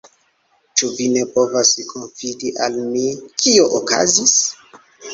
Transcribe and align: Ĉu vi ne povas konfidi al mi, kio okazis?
Ĉu 0.79 0.89
vi 1.01 1.09
ne 1.17 1.25
povas 1.35 1.75
konfidi 1.93 2.51
al 2.69 2.83
mi, 2.89 3.07
kio 3.45 3.71
okazis? 3.85 4.39